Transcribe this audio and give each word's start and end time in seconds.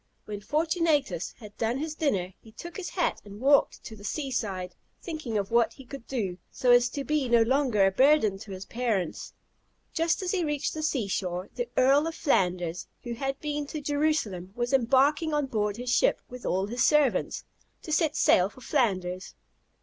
When 0.25 0.41
Fortunatus 0.41 1.35
had 1.37 1.55
done 1.59 1.77
his 1.77 1.93
dinner, 1.93 2.33
he 2.41 2.51
took 2.51 2.75
his 2.75 2.89
hat 2.89 3.21
and 3.23 3.39
walked 3.39 3.83
to 3.83 3.95
the 3.95 4.03
sea 4.03 4.31
side, 4.31 4.73
thinking 4.99 5.37
of 5.37 5.51
what 5.51 5.73
he 5.73 5.85
could 5.85 6.07
do, 6.07 6.39
so 6.49 6.71
as 6.71 6.89
to 6.89 7.03
be 7.03 7.29
no 7.29 7.43
longer 7.43 7.85
a 7.85 7.91
burden 7.91 8.39
to 8.39 8.51
his 8.51 8.65
parents. 8.65 9.33
Just 9.93 10.23
as 10.23 10.31
he 10.31 10.43
reached 10.43 10.73
the 10.73 10.81
sea 10.81 11.07
shore, 11.07 11.49
the 11.53 11.69
Earl 11.77 12.07
of 12.07 12.15
Flanders, 12.15 12.87
who 13.03 13.13
had 13.13 13.39
been 13.41 13.67
to 13.67 13.79
Jerusalem, 13.79 14.53
was 14.55 14.73
embarking 14.73 15.35
on 15.35 15.45
board 15.45 15.77
his 15.77 15.91
ship 15.91 16.19
with 16.27 16.47
all 16.47 16.65
his 16.65 16.83
servants, 16.83 17.43
to 17.83 17.91
set 17.91 18.15
sail 18.15 18.49
for 18.49 18.61
Flanders. 18.61 19.35